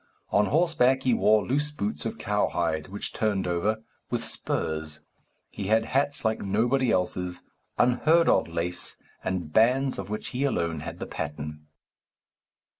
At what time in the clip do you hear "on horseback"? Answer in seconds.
0.31-1.03